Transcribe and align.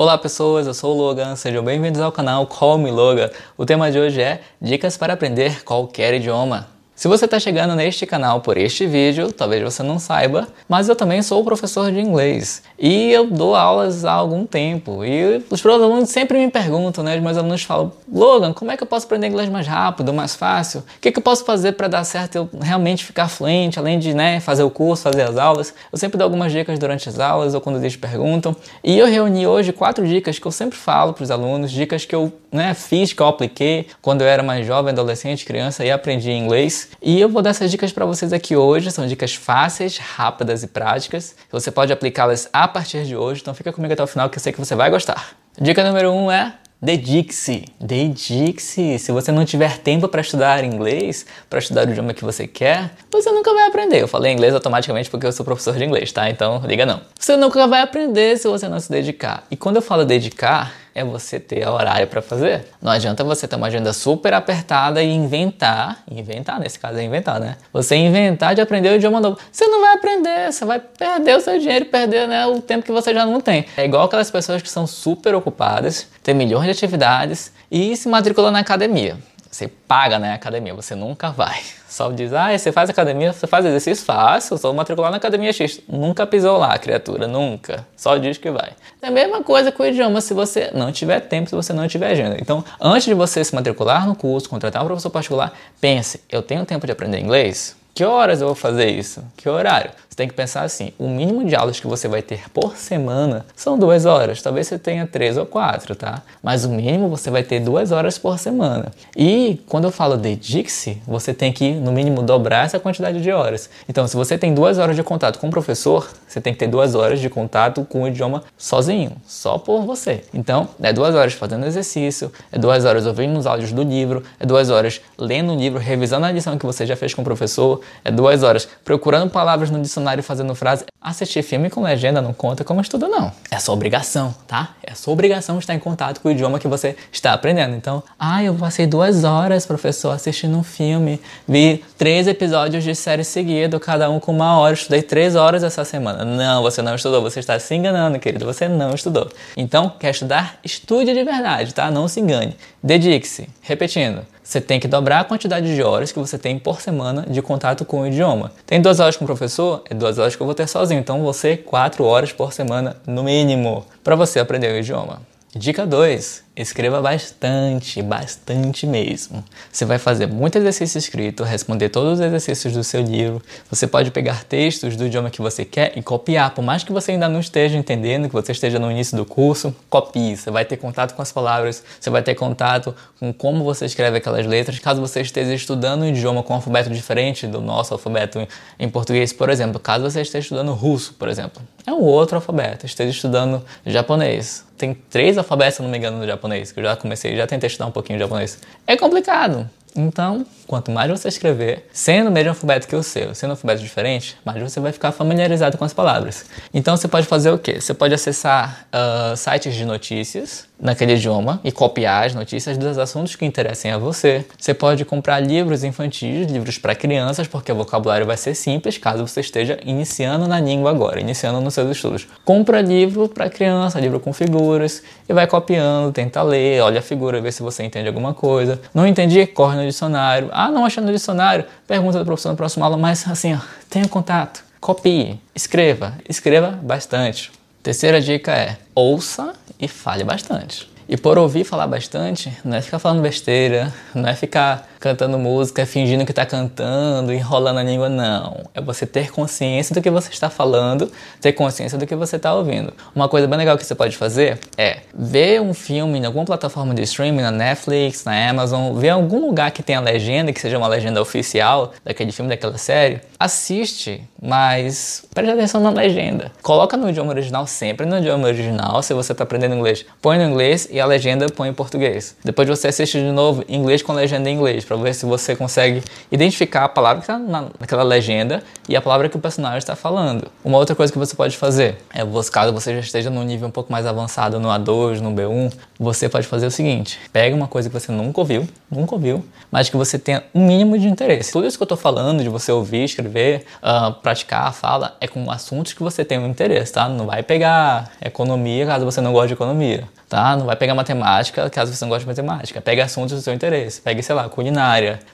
Olá 0.00 0.16
pessoas, 0.16 0.66
eu 0.66 0.72
sou 0.72 0.96
o 0.96 0.98
Logan, 0.98 1.36
sejam 1.36 1.62
bem-vindos 1.62 2.00
ao 2.00 2.10
canal 2.10 2.46
Call 2.46 2.78
Me 2.78 2.90
Logan. 2.90 3.28
O 3.54 3.66
tema 3.66 3.90
de 3.92 3.98
hoje 3.98 4.22
é 4.22 4.40
Dicas 4.58 4.96
para 4.96 5.12
aprender 5.12 5.62
qualquer 5.62 6.14
idioma. 6.14 6.79
Se 7.00 7.08
você 7.08 7.24
está 7.24 7.40
chegando 7.40 7.74
neste 7.74 8.04
canal 8.04 8.42
por 8.42 8.58
este 8.58 8.86
vídeo, 8.86 9.32
talvez 9.32 9.62
você 9.62 9.82
não 9.82 9.98
saiba, 9.98 10.46
mas 10.68 10.86
eu 10.86 10.94
também 10.94 11.22
sou 11.22 11.42
professor 11.42 11.90
de 11.90 11.98
inglês 11.98 12.62
e 12.78 13.10
eu 13.10 13.26
dou 13.26 13.54
aulas 13.54 14.04
há 14.04 14.12
algum 14.12 14.44
tempo. 14.44 15.02
E 15.02 15.42
os 15.48 15.64
alunos 15.64 16.10
sempre 16.10 16.38
me 16.38 16.50
perguntam, 16.50 17.02
né? 17.02 17.16
Os 17.16 17.22
meus 17.22 17.38
alunos 17.38 17.62
falam: 17.62 17.90
Logan, 18.12 18.52
como 18.52 18.70
é 18.70 18.76
que 18.76 18.82
eu 18.82 18.86
posso 18.86 19.06
aprender 19.06 19.28
inglês 19.28 19.48
mais 19.48 19.66
rápido, 19.66 20.12
mais 20.12 20.34
fácil? 20.34 20.80
O 20.80 21.00
que, 21.00 21.10
que 21.10 21.18
eu 21.18 21.22
posso 21.22 21.42
fazer 21.42 21.72
para 21.72 21.88
dar 21.88 22.04
certo 22.04 22.36
eu 22.36 22.50
realmente 22.60 23.02
ficar 23.02 23.28
fluente, 23.28 23.78
além 23.78 23.98
de 23.98 24.12
né, 24.12 24.38
fazer 24.38 24.62
o 24.62 24.68
curso, 24.68 25.04
fazer 25.04 25.22
as 25.22 25.38
aulas? 25.38 25.72
Eu 25.90 25.96
sempre 25.96 26.18
dou 26.18 26.26
algumas 26.26 26.52
dicas 26.52 26.78
durante 26.78 27.08
as 27.08 27.18
aulas 27.18 27.54
ou 27.54 27.62
quando 27.62 27.76
eles 27.78 27.96
perguntam. 27.96 28.54
E 28.84 28.98
eu 28.98 29.06
reuni 29.06 29.46
hoje 29.46 29.72
quatro 29.72 30.06
dicas 30.06 30.38
que 30.38 30.46
eu 30.46 30.52
sempre 30.52 30.76
falo 30.76 31.14
para 31.14 31.22
os 31.22 31.30
alunos, 31.30 31.70
dicas 31.70 32.04
que 32.04 32.14
eu 32.14 32.30
né, 32.52 32.74
fiz, 32.74 33.14
que 33.14 33.22
eu 33.22 33.26
apliquei 33.26 33.86
quando 34.02 34.20
eu 34.20 34.26
era 34.26 34.42
mais 34.42 34.66
jovem, 34.66 34.92
adolescente, 34.92 35.46
criança 35.46 35.82
e 35.82 35.90
aprendi 35.90 36.30
inglês. 36.30 36.89
E 37.02 37.20
eu 37.20 37.28
vou 37.28 37.42
dar 37.42 37.50
essas 37.50 37.70
dicas 37.70 37.92
para 37.92 38.06
vocês 38.06 38.32
aqui 38.32 38.56
hoje. 38.56 38.90
São 38.90 39.06
dicas 39.06 39.34
fáceis, 39.34 39.98
rápidas 39.98 40.62
e 40.62 40.66
práticas. 40.66 41.34
Você 41.50 41.70
pode 41.70 41.92
aplicá-las 41.92 42.48
a 42.52 42.66
partir 42.68 43.04
de 43.04 43.16
hoje. 43.16 43.40
Então 43.40 43.54
fica 43.54 43.72
comigo 43.72 43.92
até 43.92 44.02
o 44.02 44.06
final 44.06 44.28
que 44.28 44.38
eu 44.38 44.42
sei 44.42 44.52
que 44.52 44.58
você 44.58 44.74
vai 44.74 44.90
gostar. 44.90 45.36
Dica 45.60 45.84
número 45.84 46.10
1 46.10 46.24
um 46.24 46.30
é 46.30 46.54
Dedique-se, 46.82 47.66
dedique-se. 47.78 48.98
Se 48.98 49.12
você 49.12 49.30
não 49.30 49.44
tiver 49.44 49.76
tempo 49.76 50.08
para 50.08 50.22
estudar 50.22 50.64
inglês, 50.64 51.26
para 51.48 51.58
estudar 51.58 51.86
o 51.86 51.90
idioma 51.90 52.14
que 52.14 52.24
você 52.24 52.46
quer, 52.46 52.92
você 53.12 53.30
nunca 53.30 53.52
vai 53.52 53.68
aprender. 53.68 54.00
Eu 54.00 54.08
falei 54.08 54.32
inglês 54.32 54.54
automaticamente 54.54 55.10
porque 55.10 55.26
eu 55.26 55.32
sou 55.32 55.44
professor 55.44 55.76
de 55.76 55.84
inglês, 55.84 56.10
tá? 56.10 56.30
Então, 56.30 56.62
liga 56.64 56.86
não. 56.86 57.02
Você 57.18 57.36
nunca 57.36 57.66
vai 57.66 57.82
aprender 57.82 58.38
se 58.38 58.48
você 58.48 58.66
não 58.66 58.80
se 58.80 58.90
dedicar. 58.90 59.44
E 59.50 59.56
quando 59.56 59.76
eu 59.76 59.82
falo 59.82 60.06
dedicar, 60.06 60.72
é 61.00 61.04
você 61.04 61.40
ter 61.40 61.66
horário 61.66 62.06
para 62.06 62.22
fazer. 62.22 62.66
Não 62.80 62.92
adianta 62.92 63.24
você 63.24 63.48
ter 63.48 63.56
uma 63.56 63.66
agenda 63.66 63.92
super 63.92 64.32
apertada 64.32 65.02
e 65.02 65.10
inventar, 65.10 66.02
inventar 66.10 66.60
nesse 66.60 66.78
caso 66.78 66.98
é 66.98 67.02
inventar, 67.02 67.40
né? 67.40 67.56
Você 67.72 67.96
inventar 67.96 68.54
de 68.54 68.60
aprender 68.60 68.90
o 68.90 68.96
idioma 68.96 69.20
novo. 69.20 69.38
Você 69.50 69.66
não 69.66 69.80
vai 69.80 69.94
aprender, 69.94 70.52
você 70.52 70.64
vai 70.64 70.78
perder 70.78 71.36
o 71.36 71.40
seu 71.40 71.58
dinheiro, 71.58 71.86
perder 71.86 72.28
né, 72.28 72.46
o 72.46 72.60
tempo 72.60 72.84
que 72.84 72.92
você 72.92 73.12
já 73.12 73.24
não 73.26 73.40
tem. 73.40 73.66
É 73.76 73.84
igual 73.84 74.04
aquelas 74.04 74.30
pessoas 74.30 74.62
que 74.62 74.70
são 74.70 74.86
super 74.86 75.34
ocupadas, 75.34 76.06
têm 76.22 76.34
milhões 76.34 76.66
de 76.66 76.70
atividades 76.70 77.52
e 77.70 77.96
se 77.96 78.08
matriculam 78.08 78.50
na 78.50 78.60
academia. 78.60 79.16
Você 79.50 79.66
paga 79.66 80.18
na 80.18 80.34
academia, 80.34 80.74
você 80.74 80.94
nunca 80.94 81.30
vai. 81.30 81.60
Só 81.90 82.08
diz, 82.12 82.32
ah, 82.32 82.56
você 82.56 82.70
faz 82.70 82.88
academia, 82.88 83.32
você 83.32 83.48
faz 83.48 83.66
exercício? 83.66 84.04
Faço, 84.04 84.56
sou 84.56 84.72
matricular 84.72 85.10
na 85.10 85.16
academia 85.16 85.52
X. 85.52 85.80
Nunca 85.88 86.24
pisou 86.24 86.56
lá, 86.56 86.78
criatura, 86.78 87.26
nunca. 87.26 87.84
Só 87.96 88.16
diz 88.16 88.38
que 88.38 88.48
vai. 88.48 88.70
É 89.02 89.08
a 89.08 89.10
mesma 89.10 89.42
coisa 89.42 89.72
com 89.72 89.82
o 89.82 89.86
idioma 89.86 90.20
se 90.20 90.32
você 90.32 90.70
não 90.72 90.92
tiver 90.92 91.18
tempo, 91.18 91.50
se 91.50 91.56
você 91.56 91.72
não 91.72 91.88
tiver 91.88 92.12
agenda. 92.12 92.36
Então, 92.40 92.64
antes 92.80 93.06
de 93.06 93.14
você 93.14 93.42
se 93.42 93.52
matricular 93.52 94.06
no 94.06 94.14
curso, 94.14 94.48
contratar 94.48 94.84
um 94.84 94.86
professor 94.86 95.10
particular, 95.10 95.52
pense, 95.80 96.20
eu 96.30 96.42
tenho 96.42 96.64
tempo 96.64 96.86
de 96.86 96.92
aprender 96.92 97.18
inglês? 97.18 97.74
Que 97.92 98.04
horas 98.04 98.40
eu 98.40 98.46
vou 98.46 98.54
fazer 98.54 98.88
isso? 98.88 99.24
Que 99.36 99.48
horário? 99.48 99.90
Tem 100.20 100.28
que 100.28 100.34
pensar 100.34 100.64
assim: 100.64 100.92
o 100.98 101.08
mínimo 101.08 101.46
de 101.46 101.56
aulas 101.56 101.80
que 101.80 101.86
você 101.86 102.06
vai 102.06 102.20
ter 102.20 102.50
por 102.50 102.76
semana 102.76 103.46
são 103.56 103.78
duas 103.78 104.04
horas. 104.04 104.42
Talvez 104.42 104.66
você 104.66 104.78
tenha 104.78 105.06
três 105.06 105.38
ou 105.38 105.46
quatro, 105.46 105.96
tá? 105.96 106.20
Mas 106.42 106.62
o 106.62 106.68
mínimo 106.68 107.08
você 107.08 107.30
vai 107.30 107.42
ter 107.42 107.58
duas 107.58 107.90
horas 107.90 108.18
por 108.18 108.38
semana. 108.38 108.92
E 109.16 109.62
quando 109.66 109.84
eu 109.84 109.90
falo 109.90 110.18
dedique-se, 110.18 111.00
você 111.06 111.32
tem 111.32 111.50
que, 111.54 111.72
no 111.72 111.90
mínimo, 111.90 112.22
dobrar 112.22 112.66
essa 112.66 112.78
quantidade 112.78 113.22
de 113.22 113.32
horas. 113.32 113.70
Então, 113.88 114.06
se 114.06 114.14
você 114.14 114.36
tem 114.36 114.52
duas 114.52 114.76
horas 114.76 114.94
de 114.94 115.02
contato 115.02 115.38
com 115.38 115.48
o 115.48 115.50
professor, 115.50 116.06
você 116.28 116.38
tem 116.38 116.52
que 116.52 116.58
ter 116.58 116.66
duas 116.66 116.94
horas 116.94 117.18
de 117.18 117.30
contato 117.30 117.86
com 117.88 118.02
o 118.02 118.06
idioma 118.08 118.42
sozinho, 118.58 119.12
só 119.26 119.56
por 119.56 119.86
você. 119.86 120.24
Então, 120.34 120.68
é 120.82 120.92
duas 120.92 121.14
horas 121.14 121.32
fazendo 121.32 121.64
exercício, 121.64 122.30
é 122.52 122.58
duas 122.58 122.84
horas 122.84 123.06
ouvindo 123.06 123.38
os 123.38 123.46
áudios 123.46 123.72
do 123.72 123.82
livro, 123.82 124.22
é 124.38 124.44
duas 124.44 124.68
horas 124.68 125.00
lendo 125.16 125.54
o 125.54 125.56
livro, 125.56 125.78
revisando 125.78 126.26
a 126.26 126.30
lição 126.30 126.58
que 126.58 126.66
você 126.66 126.84
já 126.84 126.94
fez 126.94 127.14
com 127.14 127.22
o 127.22 127.24
professor, 127.24 127.80
é 128.04 128.12
duas 128.12 128.42
horas 128.42 128.68
procurando 128.84 129.30
palavras 129.30 129.70
no 129.70 129.80
dicionário 129.80 130.09
fazendo 130.22 130.54
frase. 130.54 130.84
Assistir 131.00 131.42
filme 131.42 131.70
com 131.70 131.82
legenda 131.82 132.20
não 132.20 132.32
conta 132.32 132.64
como 132.64 132.80
estudo, 132.80 133.08
não. 133.08 133.32
É 133.50 133.58
sua 133.58 133.74
obrigação, 133.74 134.34
tá? 134.46 134.70
É 134.82 134.94
sua 134.94 135.12
obrigação 135.12 135.58
estar 135.58 135.74
em 135.74 135.78
contato 135.78 136.20
com 136.20 136.28
o 136.28 136.32
idioma 136.32 136.58
que 136.58 136.68
você 136.68 136.96
está 137.12 137.32
aprendendo. 137.32 137.74
Então, 137.74 138.02
ah, 138.18 138.42
eu 138.42 138.54
passei 138.54 138.86
duas 138.86 139.24
horas, 139.24 139.64
professor, 139.64 140.10
assistindo 140.10 140.56
um 140.56 140.62
filme, 140.62 141.20
vi 141.48 141.84
três 141.96 142.26
episódios 142.26 142.84
de 142.84 142.94
série 142.94 143.24
seguido, 143.24 143.80
cada 143.80 144.10
um 144.10 144.20
com 144.20 144.32
uma 144.32 144.58
hora, 144.58 144.74
estudei 144.74 145.02
três 145.02 145.34
horas 145.36 145.62
essa 145.62 145.84
semana. 145.84 146.24
Não, 146.24 146.62
você 146.62 146.82
não 146.82 146.94
estudou, 146.94 147.22
você 147.22 147.40
está 147.40 147.58
se 147.58 147.74
enganando, 147.74 148.18
querido, 148.18 148.44
você 148.44 148.68
não 148.68 148.94
estudou. 148.94 149.30
Então, 149.56 149.92
quer 149.98 150.10
estudar? 150.10 150.58
Estude 150.64 151.14
de 151.14 151.24
verdade, 151.24 151.72
tá? 151.72 151.90
Não 151.90 152.08
se 152.08 152.20
engane. 152.20 152.56
Dedique-se. 152.82 153.48
Repetindo, 153.62 154.26
você 154.50 154.60
tem 154.60 154.80
que 154.80 154.88
dobrar 154.88 155.20
a 155.20 155.24
quantidade 155.24 155.72
de 155.72 155.80
horas 155.80 156.10
que 156.10 156.18
você 156.18 156.36
tem 156.36 156.58
por 156.58 156.80
semana 156.80 157.24
de 157.28 157.40
contato 157.40 157.84
com 157.84 158.00
o 158.00 158.06
idioma. 158.08 158.50
Tem 158.66 158.82
duas 158.82 158.98
horas 158.98 159.16
com 159.16 159.22
o 159.22 159.26
professor? 159.26 159.84
É 159.88 159.94
duas 159.94 160.18
horas 160.18 160.34
que 160.34 160.42
eu 160.42 160.46
vou 160.46 160.56
ter 160.56 160.66
sozinho. 160.66 160.98
Então 160.98 161.22
você, 161.22 161.56
quatro 161.56 162.02
horas 162.02 162.32
por 162.32 162.52
semana 162.52 162.96
no 163.06 163.22
mínimo, 163.22 163.86
para 164.02 164.16
você 164.16 164.40
aprender 164.40 164.74
o 164.74 164.78
idioma. 164.78 165.22
Dica 165.54 165.86
2. 165.86 166.42
Escreva 166.60 167.00
bastante, 167.00 168.02
bastante 168.02 168.86
mesmo. 168.86 169.42
Você 169.72 169.86
vai 169.86 169.96
fazer 169.96 170.26
muito 170.26 170.58
exercício 170.58 170.98
escrito, 170.98 171.42
responder 171.42 171.88
todos 171.88 172.18
os 172.18 172.20
exercícios 172.20 172.74
do 172.74 172.84
seu 172.84 173.00
livro. 173.00 173.42
Você 173.70 173.86
pode 173.86 174.10
pegar 174.10 174.44
textos 174.44 174.94
do 174.94 175.06
idioma 175.06 175.30
que 175.30 175.40
você 175.40 175.64
quer 175.64 175.96
e 175.96 176.02
copiar. 176.02 176.54
Por 176.54 176.60
mais 176.60 176.84
que 176.84 176.92
você 176.92 177.12
ainda 177.12 177.30
não 177.30 177.40
esteja 177.40 177.78
entendendo, 177.78 178.28
que 178.28 178.34
você 178.34 178.52
esteja 178.52 178.78
no 178.78 178.90
início 178.90 179.16
do 179.16 179.24
curso, 179.24 179.74
copie. 179.88 180.36
Você 180.36 180.50
vai 180.50 180.66
ter 180.66 180.76
contato 180.76 181.14
com 181.14 181.22
as 181.22 181.32
palavras, 181.32 181.82
você 181.98 182.10
vai 182.10 182.22
ter 182.22 182.34
contato 182.34 182.94
com 183.18 183.32
como 183.32 183.64
você 183.64 183.86
escreve 183.86 184.18
aquelas 184.18 184.44
letras. 184.44 184.78
Caso 184.80 185.00
você 185.00 185.22
esteja 185.22 185.54
estudando 185.54 186.02
um 186.02 186.08
idioma 186.08 186.42
com 186.42 186.52
um 186.52 186.56
alfabeto 186.56 186.90
diferente 186.90 187.46
do 187.46 187.62
nosso 187.62 187.94
alfabeto 187.94 188.46
em 188.78 188.88
português, 188.90 189.32
por 189.32 189.48
exemplo, 189.48 189.80
caso 189.80 190.04
você 190.04 190.20
esteja 190.20 190.44
estudando 190.44 190.74
russo, 190.74 191.14
por 191.14 191.28
exemplo, 191.28 191.62
é 191.86 191.92
um 191.92 192.02
outro 192.02 192.36
alfabeto. 192.36 192.84
Esteja 192.84 193.10
estudando 193.10 193.64
japonês. 193.86 194.68
Tem 194.76 194.94
três 194.94 195.36
alfabetos, 195.36 195.74
se 195.74 195.82
não 195.82 195.90
me 195.90 195.98
engano, 195.98 196.18
no 196.18 196.26
japonês 196.26 196.49
japonês, 196.50 196.72
que 196.72 196.80
eu 196.80 196.84
já 196.84 196.96
comecei, 196.96 197.36
já 197.36 197.46
tentei 197.46 197.68
estudar 197.68 197.86
um 197.86 197.92
pouquinho 197.92 198.18
japonês. 198.18 198.58
É 198.86 198.96
complicado. 198.96 199.68
Então, 199.94 200.46
quanto 200.66 200.90
mais 200.90 201.10
você 201.10 201.28
escrever, 201.28 201.88
sendo 201.92 202.28
o 202.28 202.32
mesmo 202.32 202.50
alfabeto 202.50 202.86
que 202.86 202.94
o 202.94 203.02
seu, 203.02 203.34
sendo 203.34 203.50
um 203.50 203.52
alfabeto 203.52 203.82
diferente, 203.82 204.36
mais 204.44 204.60
você 204.62 204.78
vai 204.78 204.92
ficar 204.92 205.12
familiarizado 205.12 205.76
com 205.76 205.84
as 205.84 205.92
palavras. 205.92 206.46
Então, 206.72 206.96
você 206.96 207.08
pode 207.08 207.26
fazer 207.26 207.50
o 207.50 207.58
quê? 207.58 207.80
Você 207.80 207.92
pode 207.92 208.14
acessar 208.14 208.86
uh, 208.92 209.36
sites 209.36 209.74
de 209.74 209.84
notícias 209.84 210.68
naquele 210.80 211.14
idioma 211.14 211.60
e 211.62 211.70
copiar 211.70 212.26
as 212.26 212.34
notícias 212.34 212.78
dos 212.78 212.96
assuntos 212.98 213.36
que 213.36 213.44
interessem 213.44 213.90
a 213.90 213.98
você. 213.98 214.46
Você 214.58 214.72
pode 214.72 215.04
comprar 215.04 215.40
livros 215.40 215.84
infantis, 215.84 216.50
livros 216.50 216.78
para 216.78 216.94
crianças, 216.94 217.46
porque 217.46 217.70
o 217.70 217.74
vocabulário 217.74 218.26
vai 218.26 218.36
ser 218.36 218.54
simples 218.54 218.96
caso 218.96 219.26
você 219.26 219.40
esteja 219.40 219.78
iniciando 219.84 220.48
na 220.48 220.58
língua 220.58 220.90
agora, 220.90 221.20
iniciando 221.20 221.60
nos 221.60 221.74
seus 221.74 221.90
estudos. 221.90 222.26
Compra 222.44 222.80
livro 222.80 223.28
para 223.28 223.50
criança, 223.50 224.00
livro 224.00 224.20
com 224.20 224.32
figuras 224.32 225.02
e 225.28 225.32
vai 225.32 225.46
copiando, 225.46 226.12
tenta 226.12 226.42
ler, 226.42 226.80
olha 226.80 227.00
a 227.00 227.02
figura, 227.02 227.40
vê 227.40 227.52
se 227.52 227.62
você 227.62 227.84
entende 227.84 228.08
alguma 228.08 228.32
coisa. 228.32 228.80
Não 228.94 229.06
entendi? 229.06 229.46
Corre 229.46 229.79
no 229.80 229.86
dicionário. 229.86 230.48
Ah, 230.52 230.70
não 230.70 230.84
achando 230.84 231.06
no 231.06 231.12
dicionário? 231.12 231.64
Pergunta 231.86 232.18
do 232.18 232.24
professor 232.24 232.50
na 232.50 232.56
próxima 232.56 232.86
aula, 232.86 232.96
mas 232.96 233.26
assim, 233.28 233.54
ó, 233.54 233.58
tenha 233.88 234.06
contato, 234.06 234.62
copie, 234.80 235.40
escreva, 235.54 236.14
escreva 236.28 236.78
bastante. 236.82 237.50
Terceira 237.82 238.20
dica 238.20 238.52
é 238.52 238.76
ouça 238.94 239.54
e 239.78 239.88
fale 239.88 240.22
bastante. 240.22 240.90
E 241.08 241.16
por 241.16 241.38
ouvir 241.38 241.64
falar 241.64 241.88
bastante, 241.88 242.56
não 242.64 242.76
é 242.76 242.80
ficar 242.80 243.00
falando 243.00 243.20
besteira, 243.20 243.92
não 244.14 244.28
é 244.28 244.34
ficar 244.34 244.88
cantando 245.00 245.38
música, 245.38 245.86
fingindo 245.86 246.26
que 246.26 246.30
está 246.30 246.44
cantando, 246.44 247.32
enrolando 247.32 247.78
a 247.78 247.82
língua, 247.82 248.08
não. 248.08 248.64
É 248.74 248.80
você 248.80 249.06
ter 249.06 249.32
consciência 249.32 249.94
do 249.94 250.02
que 250.02 250.10
você 250.10 250.28
está 250.28 250.50
falando, 250.50 251.10
ter 251.40 251.52
consciência 251.54 251.96
do 251.96 252.06
que 252.06 252.14
você 252.14 252.36
está 252.36 252.54
ouvindo. 252.54 252.92
Uma 253.14 253.28
coisa 253.28 253.46
bem 253.46 253.58
legal 253.58 253.78
que 253.78 253.86
você 253.86 253.94
pode 253.94 254.16
fazer 254.16 254.58
é 254.76 254.98
ver 255.14 255.60
um 255.62 255.72
filme 255.72 256.18
em 256.18 256.26
alguma 256.26 256.44
plataforma 256.44 256.94
de 256.94 257.02
streaming, 257.02 257.40
na 257.40 257.50
Netflix, 257.50 258.24
na 258.24 258.50
Amazon, 258.50 258.94
ver 258.94 259.08
algum 259.08 259.40
lugar 259.40 259.70
que 259.70 259.82
tenha 259.82 260.00
legenda, 260.00 260.52
que 260.52 260.60
seja 260.60 260.76
uma 260.76 260.86
legenda 260.86 261.20
oficial 261.20 261.92
daquele 262.04 262.30
filme, 262.30 262.50
daquela 262.50 262.76
série, 262.76 263.20
assiste, 263.38 264.22
mas 264.40 265.24
preste 265.34 265.50
atenção 265.50 265.80
na 265.80 265.90
legenda. 265.90 266.52
Coloca 266.60 266.96
no 266.96 267.08
idioma 267.08 267.30
original 267.30 267.66
sempre 267.66 268.04
no 268.04 268.18
idioma 268.18 268.48
original, 268.48 269.02
se 269.02 269.14
você 269.14 269.32
está 269.32 269.44
aprendendo 269.44 269.74
inglês, 269.74 270.04
põe 270.20 270.36
no 270.36 270.44
inglês 270.44 270.86
e 270.90 271.00
a 271.00 271.06
legenda 271.06 271.46
põe 271.48 271.70
em 271.70 271.72
português. 271.72 272.36
Depois 272.44 272.68
você 272.68 272.88
assiste 272.88 273.18
de 273.18 273.32
novo 273.32 273.64
inglês 273.66 274.02
com 274.02 274.12
legenda 274.12 274.50
em 274.50 274.54
inglês 274.54 274.84
para 274.90 274.96
ver 274.96 275.14
se 275.14 275.24
você 275.24 275.54
consegue 275.54 276.02
identificar 276.32 276.84
a 276.84 276.88
palavra 276.88 277.22
que 277.22 277.30
está 277.30 277.38
naquela 277.38 278.02
legenda 278.02 278.60
e 278.88 278.96
a 278.96 279.00
palavra 279.00 279.28
que 279.28 279.36
o 279.36 279.40
personagem 279.40 279.78
está 279.78 279.94
falando. 279.94 280.48
Uma 280.64 280.78
outra 280.78 280.96
coisa 280.96 281.12
que 281.12 281.18
você 281.18 281.36
pode 281.36 281.56
fazer 281.56 281.98
é, 282.12 282.22
caso 282.50 282.72
você 282.72 282.94
já 282.94 282.98
esteja 282.98 283.30
num 283.30 283.44
nível 283.44 283.68
um 283.68 283.70
pouco 283.70 283.92
mais 283.92 284.04
avançado 284.04 284.58
no 284.58 284.68
A2, 284.68 285.20
no 285.20 285.30
B1, 285.30 285.72
você 285.96 286.28
pode 286.28 286.48
fazer 286.48 286.66
o 286.66 286.70
seguinte: 286.72 287.20
pega 287.32 287.54
uma 287.54 287.68
coisa 287.68 287.88
que 287.88 287.92
você 287.92 288.10
nunca 288.10 288.40
ouviu, 288.40 288.66
nunca 288.90 289.14
ouviu, 289.14 289.44
mas 289.70 289.88
que 289.88 289.96
você 289.96 290.18
tenha 290.18 290.42
um 290.52 290.66
mínimo 290.66 290.98
de 290.98 291.06
interesse. 291.06 291.52
Tudo 291.52 291.68
isso 291.68 291.78
que 291.78 291.82
eu 291.82 291.84
estou 291.84 291.98
falando, 291.98 292.42
de 292.42 292.48
você 292.48 292.72
ouvir, 292.72 293.04
escrever, 293.04 293.64
uh, 293.80 294.12
praticar 294.14 294.66
a 294.66 294.72
fala, 294.72 295.16
é 295.20 295.28
com 295.28 295.48
assuntos 295.50 295.92
que 295.92 296.02
você 296.02 296.24
tem 296.24 296.38
um 296.38 296.48
interesse, 296.48 296.92
tá? 296.94 297.08
Não 297.08 297.26
vai 297.26 297.44
pegar 297.44 298.10
economia 298.20 298.86
caso 298.86 299.04
você 299.04 299.20
não 299.20 299.32
goste 299.32 299.48
de 299.48 299.54
economia, 299.54 300.08
tá? 300.28 300.56
Não 300.56 300.66
vai 300.66 300.74
pegar 300.74 300.94
matemática 300.96 301.70
caso 301.70 301.94
você 301.94 302.04
não 302.04 302.08
goste 302.08 302.24
de 302.24 302.28
matemática. 302.28 302.80
Pegue 302.80 303.00
assuntos 303.00 303.36
do 303.36 303.40
seu 303.40 303.54
interesse. 303.54 304.00
Pegue, 304.00 304.22
sei 304.22 304.34
lá, 304.34 304.48
culinária, 304.48 304.79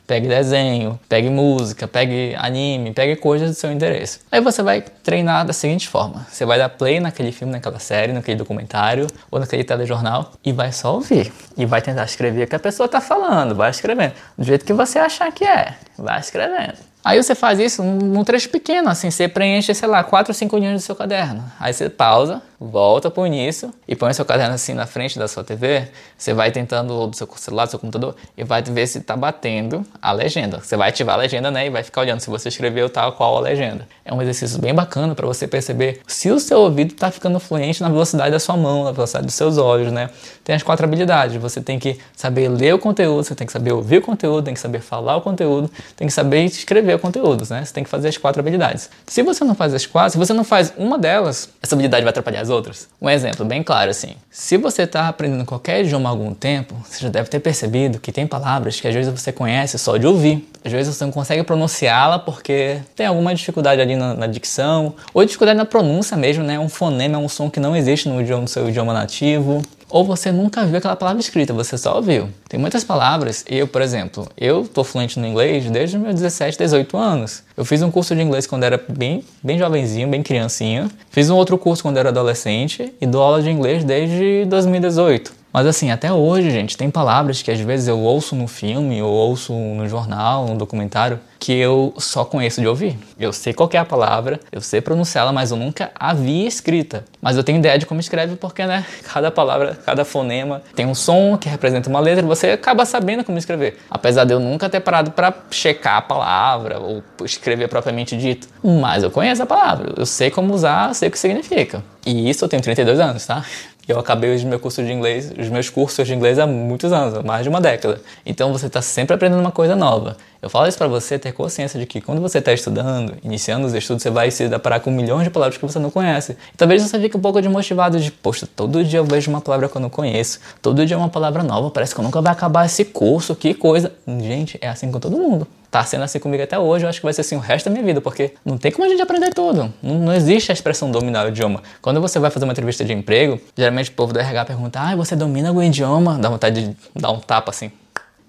pegue 0.06 0.28
desenho, 0.28 0.98
pegue 1.08 1.28
música, 1.28 1.87
pegue 1.87 2.34
anime, 2.37 2.93
pegue 2.93 3.16
coisas 3.16 3.50
do 3.50 3.54
seu 3.54 3.72
interesse. 3.72 4.20
Aí 4.31 4.40
você 4.40 4.62
vai 4.62 4.81
treinar 4.81 5.44
da 5.44 5.52
seguinte 5.52 5.88
forma: 5.88 6.26
você 6.31 6.44
vai 6.44 6.58
dar 6.58 6.69
play 6.69 7.00
naquele 7.00 7.32
filme, 7.32 7.52
naquela 7.52 7.78
série, 7.78 8.12
naquele 8.12 8.37
documentário 8.37 9.06
ou 9.31 9.38
naquele 9.38 9.64
telejornal 9.64 10.32
e 10.44 10.52
vai 10.52 10.72
só 10.72 10.94
ouvir. 10.94 11.32
E 11.56 11.66
vai 11.66 11.82
tentar 11.82 12.04
escrever 12.04 12.44
o 12.44 12.46
que 12.48 12.56
a 12.56 12.60
pessoa 12.60 12.87
está 12.87 13.00
falando, 13.00 13.54
vai 13.54 13.70
escrevendo. 13.70 14.12
Do 14.37 14.44
jeito 14.44 14.64
que 14.64 14.72
você 14.72 14.98
achar 14.98 15.31
que 15.32 15.44
é, 15.44 15.75
vai 15.98 16.20
escrevendo. 16.20 16.87
Aí 17.06 17.22
você 17.22 17.37
faz 17.37 17.60
isso 17.60 17.84
num 17.84 18.25
trecho 18.25 18.48
pequeno, 18.50 18.88
assim, 18.88 19.12
você 19.12 19.28
preenche, 19.28 19.72
sei 19.72 19.88
lá, 19.88 20.02
quatro 20.02 20.32
ou 20.32 20.34
cinco 20.34 20.58
linhas 20.58 20.82
do 20.82 20.84
seu 20.84 20.96
caderno. 20.96 21.44
Aí 21.60 21.72
você 21.72 21.88
pausa, 21.88 22.43
volta 22.58 23.11
pro 23.11 23.26
início 23.26 23.73
e 23.87 23.94
põe 23.94 24.11
o 24.11 24.14
seu 24.14 24.25
caderno 24.25 24.55
assim 24.55 24.73
na 24.73 24.87
frente 24.87 25.19
da 25.19 25.29
sua 25.29 25.44
TV. 25.44 25.88
Você 26.17 26.32
vai 26.32 26.50
tentando 26.50 27.06
do 27.06 27.17
seu 27.17 27.29
celular, 27.37 27.67
do 27.67 27.70
seu 27.70 27.79
computador 27.79 28.17
e 28.37 28.44
vai 28.44 28.62
ver 28.62 28.87
se 28.87 29.00
tá 29.00 29.17
batendo 29.17 29.85
a 30.00 30.12
legenda. 30.12 30.61
Você 30.61 30.76
vai 30.76 30.88
ativar 30.88 31.17
a 31.17 31.19
legenda, 31.19 31.50
né, 31.50 31.67
e 31.67 31.70
vai 31.70 31.82
ficar 31.82 32.00
olhando 32.00 32.20
se 32.20 32.31
você 32.31 32.49
escreveu 32.49 32.88
tal 32.88 33.12
qual 33.12 33.37
a 33.37 33.41
legenda. 33.41 33.87
É 34.05 34.12
um 34.12 34.23
exercício 34.23 34.61
bem 34.61 34.75
bacana 34.75 35.14
para 35.14 35.26
você 35.26 35.47
perceber 35.47 36.00
se 36.06 36.31
o 36.31 36.41
seu 36.41 36.61
ouvido 36.61 36.94
tá 36.94 37.11
ficando 37.11 37.38
fluente 37.38 37.82
na 37.82 37.88
velocidade 37.88 38.31
da 38.31 38.41
sua 38.41 38.56
mão, 38.56 38.85
na 38.85 38.93
velocidade 38.93 39.26
dos 39.26 39.35
seus 39.35 39.58
olhos, 39.58 39.93
né? 39.93 40.11
Tem 40.43 40.56
as 40.56 40.62
quatro 40.62 40.87
habilidades. 40.87 41.37
Você 41.37 41.61
tem 41.61 41.79
que 41.79 41.99
saber 42.17 42.49
ler 42.49 42.75
o 42.75 42.79
conteúdo, 42.79 43.25
você 43.25 43.35
tem 43.35 43.47
que 43.47 43.53
saber 43.53 43.73
ouvir 43.73 43.99
o 43.99 44.03
conteúdo, 44.03 44.44
tem 44.44 44.55
que 44.55 44.61
saber 44.61 44.81
falar 44.81 45.17
o 45.17 45.20
conteúdo, 45.20 45.70
tem 45.97 46.06
que 46.06 46.14
saber 46.14 46.44
escrever 46.44 46.99
conteúdos, 46.99 47.50
né? 47.50 47.64
Você 47.64 47.73
tem 47.73 47.85
que 47.85 47.91
fazer 47.91 48.08
as 48.08 48.17
quatro 48.17 48.41
habilidades. 48.41 48.88
Se 49.06 49.23
você 49.23 49.44
não 49.44 49.55
faz 49.55 49.75
as 49.75 49.85
quatro, 49.85 50.12
se 50.12 50.19
você 50.19 50.32
não 50.32 50.44
faz 50.44 50.73
uma 50.76 50.99
delas, 50.99 51.50
essa 51.62 51.75
habilidade 51.75 52.05
vai 52.05 52.11
atrapalhar 52.11 52.45
as 52.46 52.50
outras. 52.50 52.88
Um 53.00 53.10
exemplo 53.10 53.44
bem 53.44 53.62
claro 53.62 53.90
assim. 53.90 54.14
Se 54.31 54.56
você 54.56 54.82
está 54.82 55.08
aprendendo 55.08 55.44
qualquer 55.44 55.84
idioma 55.84 56.08
há 56.08 56.12
algum 56.12 56.32
tempo, 56.32 56.75
você 56.84 57.00
já 57.00 57.08
deve 57.08 57.28
ter 57.28 57.40
percebido 57.40 57.98
que 57.98 58.12
tem 58.12 58.26
palavras 58.26 58.81
que 58.81 58.88
às 58.88 58.94
vezes 58.94 59.12
você 59.12 59.32
conhece 59.32 59.78
só 59.78 59.96
de 59.96 60.06
ouvir. 60.06 60.48
Às 60.64 60.72
vezes 60.72 60.94
você 60.94 61.04
não 61.04 61.12
consegue 61.12 61.43
pronunciá-la 61.43 62.19
porque 62.19 62.78
tem 62.94 63.06
alguma 63.06 63.34
dificuldade 63.34 63.81
ali 63.81 63.96
na, 63.96 64.14
na, 64.14 64.26
dicção, 64.26 64.94
ou 65.12 65.25
dificuldade 65.25 65.56
na 65.56 65.64
pronúncia 65.64 66.16
mesmo, 66.16 66.43
né? 66.43 66.58
Um 66.58 66.69
fonema 66.69 67.16
é 67.16 67.19
um 67.19 67.28
som 67.28 67.50
que 67.50 67.60
não 67.60 67.76
existe 67.76 68.08
no, 68.08 68.20
idioma, 68.20 68.43
no 68.43 68.48
seu 68.48 68.69
idioma 68.69 68.93
nativo 68.93 69.62
ou 69.88 70.04
você 70.04 70.32
nunca 70.32 70.64
viu 70.64 70.78
aquela 70.78 70.96
palavra 70.96 71.20
escrita, 71.20 71.52
você 71.52 71.78
só 71.78 71.96
ouviu. 71.96 72.28
Tem 72.48 72.58
muitas 72.58 72.82
palavras, 72.84 73.44
eu, 73.48 73.68
por 73.68 73.82
exemplo, 73.82 74.28
eu 74.36 74.66
tô 74.66 74.82
fluente 74.82 75.18
no 75.18 75.26
inglês 75.26 75.70
desde 75.70 75.98
meus 75.98 76.14
17, 76.14 76.58
18 76.58 76.96
anos. 76.96 77.42
Eu 77.56 77.64
fiz 77.64 77.82
um 77.82 77.90
curso 77.90 78.14
de 78.14 78.22
inglês 78.22 78.46
quando 78.46 78.64
era 78.64 78.82
bem, 78.88 79.24
bem 79.42 79.58
jovenzinho, 79.58 80.08
bem 80.08 80.22
criancinha. 80.22 80.90
Fiz 81.10 81.30
um 81.30 81.36
outro 81.36 81.56
curso 81.58 81.82
quando 81.82 81.96
era 81.98 82.08
adolescente 82.08 82.92
e 83.00 83.06
dou 83.06 83.22
aula 83.22 83.42
de 83.42 83.50
inglês 83.50 83.84
desde 83.84 84.44
2018. 84.46 85.35
Mas 85.56 85.67
assim, 85.67 85.91
até 85.91 86.12
hoje, 86.12 86.50
gente, 86.50 86.76
tem 86.76 86.91
palavras 86.91 87.41
que 87.41 87.50
às 87.50 87.58
vezes 87.58 87.88
eu 87.88 87.99
ouço 87.99 88.37
no 88.37 88.47
filme, 88.47 89.00
ou 89.00 89.11
ouço 89.11 89.55
no 89.55 89.88
jornal, 89.88 90.44
no 90.44 90.55
documentário, 90.55 91.19
que 91.38 91.50
eu 91.50 91.94
só 91.97 92.26
conheço 92.26 92.61
de 92.61 92.69
ouvir. 92.69 92.99
Eu 93.19 93.32
sei 93.32 93.55
qual 93.55 93.70
é 93.73 93.79
a 93.79 93.85
palavra, 93.85 94.38
eu 94.53 94.61
sei 94.61 94.82
pronunciá-la, 94.82 95.32
mas 95.32 95.50
eu 95.50 95.56
nunca 95.56 95.91
a 95.94 96.12
vi 96.12 96.47
escrita. 96.47 97.06
Mas 97.23 97.38
eu 97.38 97.43
tenho 97.43 97.58
ideia 97.58 97.79
de 97.79 97.87
como 97.87 98.00
escreve 98.00 98.37
porque, 98.37 98.67
né, 98.67 98.85
cada 99.11 99.31
palavra, 99.31 99.79
cada 99.87 100.05
fonema 100.05 100.61
tem 100.75 100.85
um 100.85 100.94
som 100.94 101.38
que 101.38 101.49
representa 101.49 101.88
uma 101.88 102.00
letra, 102.00 102.26
você 102.26 102.50
acaba 102.50 102.85
sabendo 102.85 103.25
como 103.25 103.38
escrever. 103.38 103.79
Apesar 103.91 104.25
de 104.25 104.35
eu 104.35 104.41
nunca 104.41 104.69
ter 104.69 104.81
parado 104.81 105.11
para 105.12 105.32
checar 105.50 105.97
a 105.97 106.03
palavra 106.03 106.79
ou 106.79 107.03
escrever 107.25 107.69
propriamente 107.69 108.14
dito, 108.14 108.47
mas 108.62 109.03
eu 109.03 109.11
conheço 109.11 109.43
a 109.43 109.47
palavra, 109.47 109.94
eu 109.97 110.05
sei 110.05 110.31
como 110.31 110.53
usar, 110.53 110.94
sei 110.94 111.08
o 111.08 111.11
que 111.11 111.19
significa. 111.19 111.82
E 112.05 112.29
isso 112.29 112.44
eu 112.44 112.49
tenho 112.49 112.62
32 112.62 113.00
anos, 113.00 113.26
tá? 113.26 113.43
Eu 113.88 114.00
acabei 114.00 114.34
os 114.34 114.42
meus 114.42 114.60
cursos 114.60 114.84
de 114.84 114.92
inglês, 114.92 115.32
os 115.38 115.48
meus 115.48 115.70
cursos 115.70 116.04
de 116.04 116.12
inglês 116.12 116.40
há 116.40 116.46
muitos 116.46 116.92
anos, 116.92 117.14
há 117.14 117.22
mais 117.22 117.44
de 117.44 117.48
uma 117.48 117.60
década. 117.60 118.00
Então 118.24 118.52
você 118.52 118.66
está 118.66 118.82
sempre 118.82 119.14
aprendendo 119.14 119.38
uma 119.38 119.52
coisa 119.52 119.76
nova. 119.76 120.16
Eu 120.42 120.50
falo 120.50 120.66
isso 120.66 120.76
para 120.76 120.88
você 120.88 121.18
ter 121.20 121.30
consciência 121.30 121.78
de 121.78 121.86
que 121.86 122.00
quando 122.00 122.20
você 122.20 122.38
está 122.38 122.52
estudando, 122.52 123.14
iniciando 123.22 123.64
os 123.64 123.72
estudos, 123.74 124.02
você 124.02 124.10
vai 124.10 124.30
se 124.32 124.48
deparar 124.48 124.80
com 124.80 124.90
milhões 124.90 125.22
de 125.22 125.30
palavras 125.30 125.56
que 125.56 125.64
você 125.64 125.78
não 125.78 125.90
conhece. 125.90 126.32
E 126.32 126.56
talvez 126.56 126.82
você 126.82 126.98
fique 126.98 127.16
um 127.16 127.20
pouco 127.20 127.40
desmotivado 127.40 128.00
de, 128.00 128.10
poxa, 128.10 128.48
todo 128.56 128.82
dia 128.82 128.98
eu 128.98 129.04
vejo 129.04 129.30
uma 129.30 129.40
palavra 129.40 129.68
que 129.68 129.76
eu 129.76 129.80
não 129.80 129.90
conheço, 129.90 130.40
todo 130.60 130.84
dia 130.84 130.96
é 130.96 130.98
uma 130.98 131.08
palavra 131.08 131.44
nova, 131.44 131.70
parece 131.70 131.94
que 131.94 132.00
eu 132.00 132.04
nunca 132.04 132.20
vai 132.20 132.32
acabar 132.32 132.66
esse 132.66 132.84
curso, 132.84 133.36
que 133.36 133.54
coisa. 133.54 133.92
Gente, 134.06 134.58
é 134.60 134.68
assim 134.68 134.90
com 134.90 134.98
todo 134.98 135.16
mundo 135.16 135.46
tá 135.70 135.84
sendo 135.84 136.04
assim 136.04 136.18
comigo 136.18 136.42
até 136.42 136.58
hoje, 136.58 136.84
eu 136.84 136.88
acho 136.88 137.00
que 137.00 137.04
vai 137.04 137.12
ser 137.12 137.20
assim 137.22 137.36
o 137.36 137.40
resto 137.40 137.66
da 137.66 137.70
minha 137.70 137.84
vida, 137.84 138.00
porque 138.00 138.34
não 138.44 138.56
tem 138.56 138.72
como 138.72 138.86
a 138.86 138.88
gente 138.88 139.02
aprender 139.02 139.32
tudo. 139.32 139.72
Não, 139.82 139.94
não 139.94 140.14
existe 140.14 140.50
a 140.50 140.54
expressão 140.54 140.90
dominar 140.90 141.26
o 141.26 141.28
idioma. 141.28 141.62
Quando 141.82 142.00
você 142.00 142.18
vai 142.18 142.30
fazer 142.30 142.44
uma 142.44 142.52
entrevista 142.52 142.84
de 142.84 142.92
emprego, 142.92 143.40
geralmente 143.56 143.90
o 143.90 143.92
povo 143.92 144.12
do 144.12 144.18
RH 144.18 144.44
pergunta: 144.44 144.80
ah, 144.80 144.96
você 144.96 145.16
domina 145.16 145.48
algum 145.48 145.62
idioma? 145.62 146.18
Dá 146.18 146.28
vontade 146.28 146.68
de 146.68 146.76
dar 146.94 147.10
um 147.10 147.18
tapa 147.18 147.50
assim. 147.50 147.70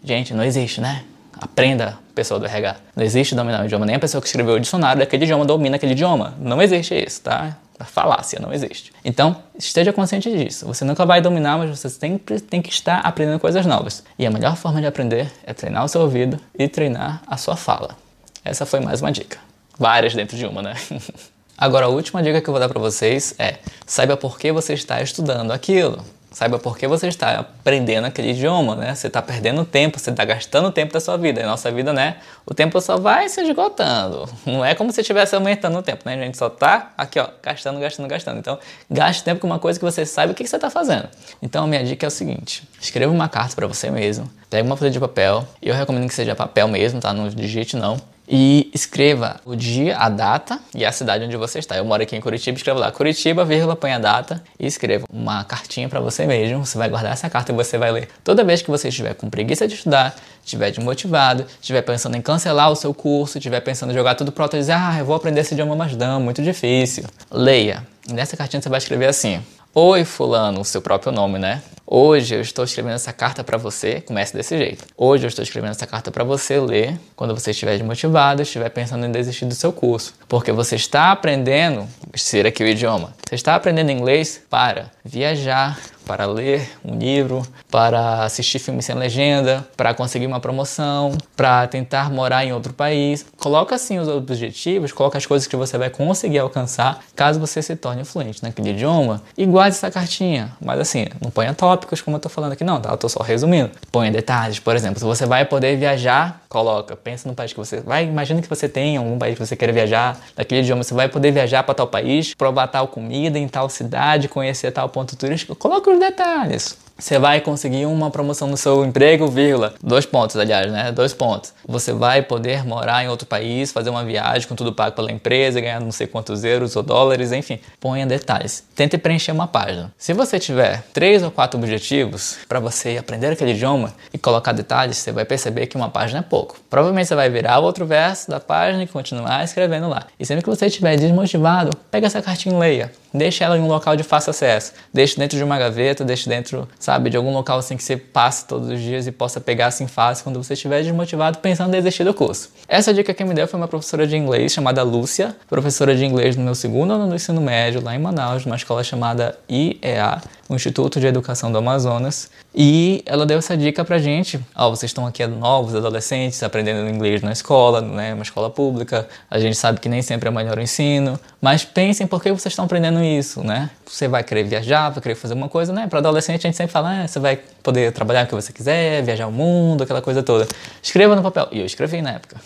Gente, 0.03 0.33
não 0.33 0.43
existe, 0.43 0.79
né? 0.79 1.03
Aprenda, 1.39 1.97
pessoa 2.15 2.39
do 2.39 2.45
RH. 2.45 2.77
Não 2.95 3.03
existe 3.03 3.35
dominar 3.35 3.61
o 3.61 3.65
idioma. 3.65 3.85
Nem 3.85 3.95
a 3.95 3.99
pessoa 3.99 4.21
que 4.21 4.27
escreveu 4.27 4.55
o 4.55 4.59
dicionário 4.59 4.99
daquele 4.99 5.23
idioma 5.23 5.45
domina 5.45 5.75
aquele 5.75 5.91
idioma. 5.91 6.33
Não 6.39 6.61
existe 6.61 6.95
isso, 6.95 7.21
tá? 7.21 7.57
A 7.79 7.85
falácia 7.85 8.39
não 8.39 8.51
existe. 8.51 8.91
Então, 9.05 9.35
esteja 9.57 9.93
consciente 9.93 10.35
disso. 10.35 10.65
Você 10.65 10.83
nunca 10.83 11.05
vai 11.05 11.21
dominar, 11.21 11.57
mas 11.57 11.69
você 11.69 11.89
sempre 11.89 12.39
tem 12.39 12.61
que 12.61 12.69
estar 12.69 12.99
aprendendo 12.99 13.39
coisas 13.39 13.65
novas. 13.65 14.03
E 14.17 14.25
a 14.25 14.31
melhor 14.31 14.55
forma 14.55 14.81
de 14.81 14.87
aprender 14.87 15.31
é 15.43 15.53
treinar 15.53 15.85
o 15.85 15.87
seu 15.87 16.01
ouvido 16.01 16.39
e 16.57 16.67
treinar 16.67 17.21
a 17.27 17.37
sua 17.37 17.55
fala. 17.55 17.95
Essa 18.43 18.65
foi 18.65 18.79
mais 18.79 19.01
uma 19.01 19.11
dica. 19.11 19.37
Várias 19.77 20.15
dentro 20.15 20.35
de 20.35 20.45
uma, 20.45 20.61
né? 20.61 20.73
Agora, 21.57 21.87
a 21.87 21.89
última 21.89 22.21
dica 22.21 22.39
que 22.39 22.47
eu 22.47 22.51
vou 22.51 22.59
dar 22.59 22.69
para 22.69 22.79
vocês 22.79 23.33
é: 23.39 23.57
saiba 23.85 24.15
por 24.15 24.37
que 24.37 24.51
você 24.51 24.73
está 24.73 25.01
estudando 25.01 25.51
aquilo. 25.51 26.03
Saiba 26.37 26.59
por 26.59 26.77
que 26.77 26.87
você 26.87 27.07
está 27.07 27.31
aprendendo 27.39 28.05
aquele 28.05 28.29
idioma, 28.29 28.75
né? 28.75 28.93
Você 28.93 29.07
está 29.07 29.23
perdendo 29.23 29.65
tempo, 29.65 29.97
você 29.97 30.11
está 30.11 30.23
gastando 30.23 30.71
tempo 30.71 30.93
da 30.93 30.99
sua 30.99 31.17
vida. 31.17 31.41
E 31.41 31.43
nossa 31.43 31.71
vida, 31.71 31.91
né? 31.91 32.17
O 32.45 32.53
tempo 32.53 32.79
só 32.79 32.95
vai 32.95 33.27
se 33.27 33.41
esgotando. 33.41 34.29
Não 34.45 34.63
é 34.63 34.75
como 34.75 34.91
se 34.91 35.01
estivesse 35.01 35.33
aumentando 35.33 35.79
o 35.79 35.81
tempo, 35.81 36.03
né? 36.05 36.13
A 36.13 36.17
gente 36.17 36.37
só 36.37 36.45
está 36.45 36.91
aqui, 36.95 37.19
ó, 37.19 37.27
gastando, 37.41 37.79
gastando, 37.79 38.07
gastando. 38.07 38.37
Então, 38.37 38.59
gaste 38.87 39.23
tempo 39.23 39.41
com 39.41 39.47
uma 39.47 39.57
coisa 39.57 39.79
que 39.79 39.83
você 39.83 40.05
sabe 40.05 40.33
o 40.33 40.35
que 40.35 40.45
você 40.45 40.57
está 40.57 40.69
fazendo. 40.69 41.09
Então, 41.41 41.63
a 41.63 41.67
minha 41.67 41.83
dica 41.83 42.05
é 42.05 42.07
o 42.07 42.11
seguinte: 42.11 42.69
escreva 42.79 43.11
uma 43.11 43.27
carta 43.27 43.55
para 43.55 43.65
você 43.65 43.89
mesmo, 43.89 44.29
pegue 44.47 44.67
uma 44.67 44.77
folha 44.77 44.91
de 44.91 44.99
papel. 44.99 45.43
Eu 45.59 45.73
recomendo 45.73 46.07
que 46.07 46.13
seja 46.13 46.35
papel 46.35 46.67
mesmo, 46.67 46.99
tá? 46.99 47.11
Não 47.13 47.29
digite 47.29 47.75
não 47.75 47.99
e 48.27 48.69
escreva 48.73 49.39
o 49.45 49.55
dia, 49.55 49.97
a 49.97 50.09
data 50.09 50.59
e 50.75 50.85
a 50.85 50.91
cidade 50.91 51.23
onde 51.23 51.37
você 51.37 51.59
está. 51.59 51.77
Eu 51.77 51.85
moro 51.85 52.03
aqui 52.03 52.15
em 52.15 52.21
Curitiba, 52.21 52.57
escreva 52.57 52.79
lá 52.79 52.91
Curitiba, 52.91 53.45
vírgula, 53.45 53.75
põe 53.75 53.93
a 53.93 53.99
data 53.99 54.43
e 54.59 54.65
escreva 54.65 55.05
uma 55.11 55.43
cartinha 55.43 55.87
para 55.87 55.99
você 55.99 56.25
mesmo. 56.25 56.65
Você 56.65 56.77
vai 56.77 56.89
guardar 56.89 57.13
essa 57.13 57.29
carta 57.29 57.51
e 57.51 57.55
você 57.55 57.77
vai 57.77 57.91
ler 57.91 58.09
toda 58.23 58.43
vez 58.43 58.61
que 58.61 58.69
você 58.69 58.89
estiver 58.89 59.13
com 59.13 59.29
preguiça 59.29 59.67
de 59.67 59.75
estudar, 59.75 60.15
estiver 60.43 60.71
desmotivado, 60.71 61.45
estiver 61.61 61.81
pensando 61.81 62.17
em 62.17 62.21
cancelar 62.21 62.71
o 62.71 62.75
seu 62.75 62.93
curso, 62.93 63.37
estiver 63.37 63.61
pensando 63.61 63.91
em 63.91 63.95
jogar 63.95 64.15
tudo 64.15 64.31
pro 64.31 64.43
outro 64.43 64.57
e 64.57 64.61
dizer, 64.61 64.73
ah, 64.73 64.95
eu 64.99 65.05
vou 65.05 65.15
aprender 65.15 65.41
esse 65.41 65.53
idioma, 65.53 65.75
mas 65.75 65.95
não, 65.95 66.19
muito 66.19 66.41
difícil. 66.41 67.05
Leia. 67.31 67.85
nessa 68.09 68.35
cartinha 68.35 68.61
você 68.61 68.69
vai 68.69 68.79
escrever 68.79 69.07
assim: 69.07 69.41
Oi, 69.79 70.03
Fulano, 70.03 70.61
o 70.61 70.65
seu 70.65 70.81
próprio 70.81 71.11
nome, 71.11 71.37
né? 71.37 71.61
Hoje 71.85 72.33
eu 72.33 72.41
estou 72.41 72.65
escrevendo 72.65 72.95
essa 72.95 73.13
carta 73.13 73.43
para 73.43 73.59
você, 73.59 74.01
comece 74.01 74.35
desse 74.35 74.57
jeito. 74.57 74.83
Hoje 74.97 75.25
eu 75.25 75.27
estou 75.27 75.43
escrevendo 75.43 75.69
essa 75.69 75.85
carta 75.85 76.09
para 76.09 76.23
você 76.23 76.59
ler 76.59 76.99
quando 77.15 77.35
você 77.35 77.51
estiver 77.51 77.77
desmotivado, 77.77 78.41
estiver 78.41 78.69
pensando 78.69 79.05
em 79.05 79.11
desistir 79.11 79.45
do 79.45 79.53
seu 79.53 79.71
curso, 79.71 80.15
porque 80.27 80.51
você 80.51 80.75
está 80.75 81.11
aprendendo, 81.11 81.87
ser 82.15 82.47
aqui 82.47 82.63
o 82.63 82.67
idioma. 82.67 83.13
Você 83.29 83.35
está 83.35 83.53
aprendendo 83.53 83.91
inglês 83.91 84.41
para 84.49 84.89
viajar, 85.05 85.79
para 86.07 86.25
ler 86.25 86.71
um 86.83 86.97
livro, 86.97 87.45
para 87.69 88.23
assistir 88.23 88.59
filme 88.59 88.81
sem 88.81 88.95
legenda, 88.95 89.67
para 89.75 89.93
conseguir 89.93 90.25
uma 90.25 90.39
promoção, 90.39 91.11
para 91.35 91.67
tentar 91.67 92.09
morar 92.09 92.45
em 92.45 92.53
outro 92.53 92.73
país. 92.73 93.25
Coloca 93.37 93.75
assim 93.75 93.99
os 93.99 94.07
objetivos, 94.07 94.93
coloca 94.93 95.17
as 95.17 95.25
coisas 95.25 95.47
que 95.47 95.55
você 95.55 95.77
vai 95.77 95.89
conseguir 95.89 96.39
alcançar 96.39 97.03
caso 97.13 97.39
você 97.39 97.61
se 97.61 97.75
torne 97.75 98.05
fluente 98.05 98.41
naquele 98.41 98.69
idioma 98.69 99.21
e 99.37 99.45
guarde 99.45 99.75
essa 99.75 99.91
cartinha. 99.91 100.53
Mas 100.61 100.79
assim, 100.79 101.07
não 101.21 101.29
ponha 101.29 101.53
tópicos 101.53 101.99
como 101.99 102.15
eu 102.15 102.21
tô 102.21 102.29
falando 102.29 102.53
aqui 102.53 102.63
não, 102.63 102.79
tá? 102.79 102.89
Eu 102.89 102.97
tô 102.97 103.09
só 103.09 103.21
resumindo. 103.21 103.71
Ponha 103.91 104.09
detalhes, 104.09 104.59
por 104.59 104.75
exemplo, 104.75 104.99
se 104.99 105.05
você 105.05 105.25
vai 105.25 105.43
poder 105.43 105.75
viajar, 105.75 106.41
coloca, 106.47 106.95
pensa 106.95 107.27
no 107.27 107.35
país 107.35 107.51
que 107.51 107.59
você 107.59 107.81
vai, 107.81 108.05
imagina 108.05 108.41
que 108.41 108.47
você 108.47 108.69
tem 108.69 108.95
algum 108.95 109.19
país 109.19 109.37
que 109.37 109.45
você 109.45 109.57
quer 109.57 109.73
viajar, 109.73 110.17
daquele 110.35 110.61
idioma 110.61 110.83
você 110.83 110.93
vai 110.93 111.09
poder 111.09 111.31
viajar 111.31 111.63
para 111.63 111.75
tal 111.75 111.87
país, 111.87 112.33
provar 112.33 112.67
tal 112.67 112.87
comida 112.87 113.37
em 113.37 113.47
tal 113.47 113.67
cidade, 113.69 114.29
conhecer 114.29 114.71
tal 114.71 114.87
ponto 114.87 115.17
turístico. 115.17 115.53
Coloca 115.55 115.96
detalhes. 115.99 116.86
Você 116.99 117.19
vai 117.19 117.39
conseguir 117.41 117.85
uma 117.85 118.09
promoção 118.09 118.47
no 118.47 118.57
seu 118.57 118.83
emprego, 118.83 119.27
vírgula. 119.27 119.75
Dois 119.83 120.03
pontos, 120.03 120.35
aliás, 120.35 120.71
né? 120.71 120.91
Dois 120.91 121.13
pontos. 121.13 121.53
Você 121.67 121.93
vai 121.93 122.23
poder 122.23 122.65
morar 122.65 123.03
em 123.03 123.07
outro 123.07 123.27
país, 123.27 123.71
fazer 123.71 123.91
uma 123.91 124.03
viagem 124.03 124.47
com 124.47 124.55
tudo 124.55 124.73
pago 124.73 124.95
pela 124.95 125.11
empresa, 125.11 125.61
ganhar 125.61 125.79
não 125.79 125.91
sei 125.91 126.07
quantos 126.07 126.43
euros 126.43 126.75
ou 126.75 126.81
dólares, 126.81 127.31
enfim. 127.31 127.59
Ponha 127.79 128.05
detalhes. 128.07 128.63
Tente 128.75 128.97
preencher 128.97 129.31
uma 129.31 129.47
página. 129.47 129.93
Se 129.95 130.11
você 130.11 130.39
tiver 130.39 130.83
três 130.91 131.21
ou 131.21 131.29
quatro 131.29 131.59
objetivos 131.59 132.37
para 132.49 132.59
você 132.59 132.97
aprender 132.97 133.27
aquele 133.27 133.51
idioma 133.51 133.93
e 134.11 134.17
colocar 134.17 134.51
detalhes, 134.51 134.97
você 134.97 135.11
vai 135.11 135.23
perceber 135.23 135.67
que 135.67 135.75
uma 135.75 135.89
página 135.89 136.19
é 136.19 136.23
pouco. 136.23 136.57
Provavelmente 136.67 137.09
você 137.09 137.15
vai 137.15 137.29
virar 137.29 137.59
o 137.59 137.63
outro 137.63 137.85
verso 137.85 138.27
da 138.27 138.39
página 138.39 138.81
e 138.81 138.87
continuar 138.87 139.43
escrevendo 139.43 139.87
lá. 139.87 140.07
E 140.19 140.25
sempre 140.25 140.43
que 140.43 140.49
você 140.49 140.65
estiver 140.65 140.97
desmotivado, 140.97 141.77
pega 141.91 142.07
essa 142.07 142.23
cartinha 142.23 142.55
e 142.55 142.59
leia. 142.59 142.91
Deixe 143.13 143.43
ela 143.43 143.57
em 143.57 143.61
um 143.61 143.67
local 143.67 143.95
de 143.95 144.03
fácil 144.03 144.31
acesso. 144.31 144.73
Deixe 144.93 145.17
dentro 145.17 145.37
de 145.37 145.43
uma 145.43 145.57
gaveta, 145.57 146.03
deixe 146.03 146.27
dentro, 146.27 146.67
sabe, 146.87 147.09
de 147.09 147.17
algum 147.17 147.33
local 147.33 147.59
assim 147.59 147.75
que 147.75 147.83
você 147.83 147.97
passe 147.97 148.45
todos 148.47 148.69
os 148.69 148.79
dias 148.79 149.05
e 149.07 149.11
possa 149.11 149.41
pegar 149.41 149.67
assim 149.67 149.87
fácil 149.87 150.23
quando 150.23 150.41
você 150.41 150.53
estiver 150.53 150.81
desmotivado 150.81 151.39
pensando 151.39 151.67
em 151.67 151.77
desistir 151.77 152.05
do 152.05 152.13
curso. 152.13 152.49
Essa 152.65 152.93
dica 152.93 153.13
que 153.13 153.25
me 153.25 153.33
deu 153.33 153.45
foi 153.45 153.59
uma 153.59 153.67
professora 153.67 154.07
de 154.07 154.15
inglês 154.15 154.53
chamada 154.53 154.83
Lúcia, 154.83 155.35
professora 155.49 155.93
de 155.93 156.05
inglês 156.05 156.37
no 156.37 156.45
meu 156.45 156.55
segundo 156.55 156.93
ano 156.93 157.09
do 157.09 157.15
ensino 157.15 157.41
médio 157.41 157.83
lá 157.83 157.93
em 157.93 157.99
Manaus, 157.99 158.45
numa 158.45 158.55
escola 158.55 158.85
chamada 158.85 159.37
IEA, 159.49 160.21
o 160.49 160.55
Instituto 160.55 160.99
de 160.99 161.07
Educação 161.07 161.51
do 161.51 161.57
Amazonas. 161.57 162.29
E 162.55 163.03
ela 163.05 163.25
deu 163.25 163.37
essa 163.37 163.55
dica 163.55 163.83
pra 163.83 163.97
gente. 163.97 164.39
Oh, 164.55 164.69
vocês 164.69 164.89
estão 164.89 165.05
aqui 165.05 165.25
novos, 165.27 165.75
adolescentes, 165.75 166.41
aprendendo 166.41 166.89
inglês 166.89 167.21
na 167.21 167.31
escola, 167.31 167.81
né, 167.81 168.13
uma 168.13 168.23
escola 168.23 168.49
pública. 168.49 169.07
A 169.29 169.39
gente 169.39 169.55
sabe 169.55 169.79
que 169.79 169.89
nem 169.89 170.01
sempre 170.01 170.29
é 170.29 170.31
melhor 170.31 170.57
o 170.57 170.61
ensino, 170.61 171.19
mas 171.41 171.63
pensem 171.63 172.07
por 172.07 172.21
que 172.21 172.31
vocês 172.31 172.51
estão 172.51 172.65
aprendendo 172.65 173.03
isso, 173.03 173.43
né? 173.43 173.69
Você 173.85 174.07
vai 174.07 174.23
querer 174.23 174.43
viajar, 174.43 174.89
vai 174.89 175.01
querer 175.01 175.15
fazer 175.15 175.33
uma 175.33 175.49
coisa, 175.49 175.71
né? 175.71 175.87
Para 175.87 175.99
adolescente 175.99 176.45
a 176.45 176.49
gente 176.49 176.57
sempre 176.57 176.71
fala, 176.71 177.03
ah, 177.03 177.07
você 177.07 177.19
vai 177.19 177.39
poder 177.61 177.91
trabalhar 177.91 178.25
o 178.25 178.27
que 178.27 178.35
você 178.35 178.51
quiser, 178.51 179.03
viajar 179.03 179.27
o 179.27 179.31
mundo, 179.31 179.83
aquela 179.83 180.01
coisa 180.01 180.23
toda. 180.23 180.47
Escreva 180.81 181.15
no 181.15 181.21
papel. 181.21 181.47
E 181.51 181.59
eu 181.59 181.65
escrevi 181.65 182.01
na 182.01 182.13
época. 182.13 182.37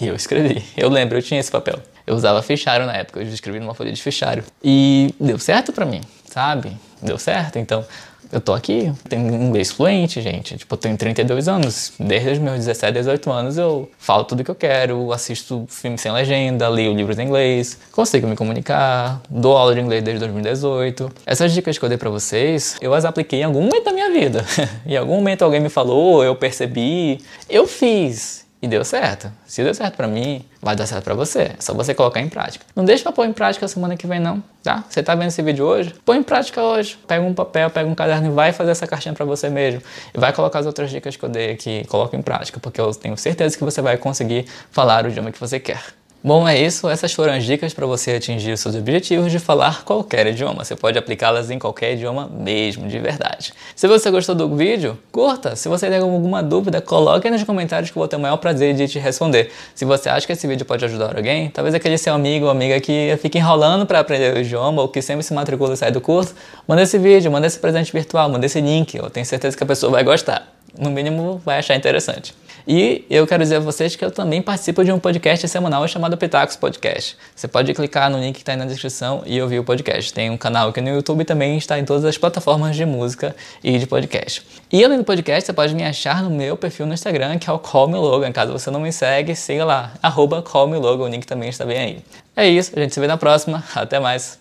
e 0.00 0.06
eu 0.08 0.14
escrevi. 0.14 0.64
Eu 0.76 0.88
lembro, 0.88 1.18
eu 1.18 1.22
tinha 1.22 1.38
esse 1.38 1.50
papel. 1.50 1.78
Eu 2.06 2.14
usava 2.14 2.40
fichário 2.42 2.86
na 2.86 2.96
época, 2.96 3.20
eu 3.20 3.28
escrevi 3.28 3.60
numa 3.60 3.74
folha 3.74 3.92
de 3.92 4.02
fichário. 4.02 4.42
E 4.64 5.14
deu 5.20 5.38
certo 5.38 5.72
para 5.72 5.84
mim, 5.84 6.00
sabe? 6.24 6.74
Deu 7.02 7.18
certo, 7.18 7.58
então 7.58 7.84
eu 8.30 8.40
tô 8.40 8.52
aqui, 8.52 8.92
tenho 9.08 9.34
inglês 9.34 9.70
fluente, 9.70 10.20
gente. 10.20 10.56
Tipo, 10.56 10.74
eu 10.74 10.78
tenho 10.78 10.96
32 10.96 11.48
anos. 11.48 11.92
Desde 11.98 12.30
os 12.32 12.38
meus 12.38 12.58
17, 12.58 12.92
18 12.92 13.30
anos 13.30 13.58
eu 13.58 13.90
falo 13.98 14.24
tudo 14.24 14.44
que 14.44 14.50
eu 14.50 14.54
quero, 14.54 15.12
assisto 15.12 15.64
filmes 15.68 16.00
sem 16.00 16.12
legenda, 16.12 16.68
leio 16.68 16.92
livros 16.94 17.18
em 17.18 17.22
inglês, 17.22 17.78
consigo 17.90 18.26
me 18.26 18.36
comunicar, 18.36 19.22
dou 19.30 19.56
aula 19.56 19.74
de 19.74 19.80
inglês 19.80 20.02
desde 20.02 20.20
2018. 20.20 21.10
Essas 21.24 21.52
dicas 21.52 21.78
que 21.78 21.84
eu 21.84 21.88
dei 21.88 21.98
pra 21.98 22.10
vocês, 22.10 22.76
eu 22.80 22.92
as 22.92 23.04
apliquei 23.04 23.40
em 23.40 23.44
algum 23.44 23.62
momento 23.62 23.84
da 23.84 23.92
minha 23.92 24.10
vida. 24.10 24.44
em 24.84 24.96
algum 24.96 25.16
momento 25.16 25.42
alguém 25.42 25.60
me 25.60 25.70
falou, 25.70 26.22
eu 26.22 26.36
percebi, 26.36 27.20
eu 27.48 27.66
fiz. 27.66 28.47
E 28.60 28.66
deu 28.66 28.84
certo. 28.84 29.30
Se 29.46 29.62
deu 29.62 29.72
certo 29.72 29.94
para 29.94 30.08
mim, 30.08 30.44
vai 30.60 30.74
dar 30.74 30.84
certo 30.84 31.04
para 31.04 31.14
você. 31.14 31.42
É 31.42 31.56
só 31.60 31.72
você 31.72 31.94
colocar 31.94 32.20
em 32.20 32.28
prática. 32.28 32.66
Não 32.74 32.84
deixa 32.84 33.04
pra 33.04 33.12
pôr 33.12 33.24
em 33.24 33.32
prática 33.32 33.68
semana 33.68 33.96
que 33.96 34.04
vem, 34.04 34.18
não, 34.18 34.42
tá? 34.64 34.84
Você 34.88 35.00
tá 35.00 35.14
vendo 35.14 35.28
esse 35.28 35.40
vídeo 35.42 35.64
hoje? 35.64 35.94
Põe 36.04 36.18
em 36.18 36.22
prática 36.24 36.60
hoje. 36.60 36.98
Pega 37.06 37.24
um 37.24 37.32
papel, 37.32 37.70
pega 37.70 37.88
um 37.88 37.94
caderno 37.94 38.26
e 38.26 38.30
vai 38.30 38.52
fazer 38.52 38.72
essa 38.72 38.86
cartinha 38.86 39.14
para 39.14 39.24
você 39.24 39.48
mesmo. 39.48 39.80
E 40.12 40.18
vai 40.18 40.32
colocar 40.32 40.58
as 40.58 40.66
outras 40.66 40.90
dicas 40.90 41.16
que 41.16 41.24
eu 41.24 41.28
dei 41.28 41.52
aqui. 41.52 41.84
Coloca 41.88 42.16
em 42.16 42.22
prática, 42.22 42.58
porque 42.58 42.80
eu 42.80 42.92
tenho 42.92 43.16
certeza 43.16 43.56
que 43.56 43.62
você 43.62 43.80
vai 43.80 43.96
conseguir 43.96 44.46
falar 44.72 45.04
o 45.04 45.08
idioma 45.08 45.30
que 45.30 45.38
você 45.38 45.60
quer. 45.60 45.80
Bom, 46.22 46.48
é 46.48 46.60
isso. 46.60 46.88
Essas 46.88 47.12
foram 47.12 47.32
as 47.32 47.44
dicas 47.44 47.72
para 47.72 47.86
você 47.86 48.14
atingir 48.16 48.58
seus 48.58 48.74
objetivos 48.74 49.30
de 49.30 49.38
falar 49.38 49.84
qualquer 49.84 50.26
idioma. 50.26 50.64
Você 50.64 50.74
pode 50.74 50.98
aplicá-las 50.98 51.48
em 51.48 51.60
qualquer 51.60 51.92
idioma 51.92 52.28
mesmo, 52.28 52.88
de 52.88 52.98
verdade. 52.98 53.52
Se 53.76 53.86
você 53.86 54.10
gostou 54.10 54.34
do 54.34 54.56
vídeo, 54.56 54.98
curta. 55.12 55.54
Se 55.54 55.68
você 55.68 55.88
tem 55.88 55.98
alguma 55.98 56.42
dúvida, 56.42 56.80
coloque 56.80 57.30
nos 57.30 57.44
comentários 57.44 57.92
que 57.92 57.96
eu 57.96 58.00
vou 58.00 58.08
ter 58.08 58.16
o 58.16 58.20
maior 58.20 58.36
prazer 58.38 58.74
de 58.74 58.88
te 58.88 58.98
responder. 58.98 59.52
Se 59.76 59.84
você 59.84 60.08
acha 60.08 60.26
que 60.26 60.32
esse 60.32 60.44
vídeo 60.48 60.66
pode 60.66 60.84
ajudar 60.84 61.16
alguém, 61.16 61.50
talvez 61.50 61.72
aquele 61.72 61.96
seu 61.96 62.12
amigo 62.12 62.46
ou 62.46 62.50
amiga 62.50 62.80
que 62.80 63.16
fica 63.22 63.38
enrolando 63.38 63.86
para 63.86 64.00
aprender 64.00 64.36
o 64.36 64.40
idioma 64.40 64.82
ou 64.82 64.88
que 64.88 65.00
sempre 65.00 65.22
se 65.22 65.32
matricula 65.32 65.74
e 65.74 65.76
sai 65.76 65.92
do 65.92 66.00
curso, 66.00 66.34
manda 66.66 66.82
esse 66.82 66.98
vídeo, 66.98 67.30
manda 67.30 67.46
esse 67.46 67.60
presente 67.60 67.92
virtual, 67.92 68.28
manda 68.28 68.44
esse 68.44 68.60
link. 68.60 68.92
Eu 68.96 69.08
tenho 69.08 69.24
certeza 69.24 69.56
que 69.56 69.62
a 69.62 69.66
pessoa 69.66 69.92
vai 69.92 70.02
gostar. 70.02 70.52
No 70.76 70.90
mínimo, 70.90 71.40
vai 71.44 71.58
achar 71.58 71.76
interessante. 71.76 72.34
E 72.70 73.06
eu 73.08 73.26
quero 73.26 73.42
dizer 73.42 73.56
a 73.56 73.60
vocês 73.60 73.96
que 73.96 74.04
eu 74.04 74.10
também 74.10 74.42
participo 74.42 74.84
de 74.84 74.92
um 74.92 74.98
podcast 74.98 75.48
semanal 75.48 75.88
chamado 75.88 76.18
Pitacos 76.18 76.54
Podcast. 76.54 77.16
Você 77.34 77.48
pode 77.48 77.72
clicar 77.72 78.10
no 78.10 78.18
link 78.20 78.34
que 78.34 78.40
está 78.42 78.52
aí 78.52 78.58
na 78.58 78.66
descrição 78.66 79.22
e 79.24 79.40
ouvir 79.40 79.58
o 79.58 79.64
podcast. 79.64 80.12
Tem 80.12 80.28
um 80.28 80.36
canal 80.36 80.68
aqui 80.68 80.82
no 80.82 80.90
YouTube 80.90 81.24
também 81.24 81.56
está 81.56 81.78
em 81.78 81.86
todas 81.86 82.04
as 82.04 82.18
plataformas 82.18 82.76
de 82.76 82.84
música 82.84 83.34
e 83.64 83.78
de 83.78 83.86
podcast. 83.86 84.46
E 84.70 84.84
além 84.84 84.98
do 84.98 85.04
podcast, 85.04 85.46
você 85.46 85.52
pode 85.54 85.74
me 85.74 85.82
achar 85.82 86.22
no 86.22 86.28
meu 86.28 86.58
perfil 86.58 86.84
no 86.84 86.92
Instagram, 86.92 87.38
que 87.38 87.48
é 87.48 87.52
o 87.54 87.58
Call 87.58 87.88
Me 87.88 87.96
Logan. 87.96 88.32
Caso 88.32 88.52
você 88.52 88.70
não 88.70 88.80
me 88.80 88.92
segue, 88.92 89.34
siga 89.34 89.64
lá, 89.64 89.94
arroba 90.02 90.42
Call 90.42 90.68
Me 90.68 90.76
Logan, 90.76 91.04
o 91.04 91.08
link 91.08 91.24
também 91.24 91.48
está 91.48 91.64
bem 91.64 91.78
aí. 91.78 92.04
É 92.36 92.46
isso, 92.46 92.72
a 92.76 92.80
gente 92.80 92.92
se 92.92 93.00
vê 93.00 93.06
na 93.06 93.16
próxima. 93.16 93.64
Até 93.74 93.98
mais. 93.98 94.38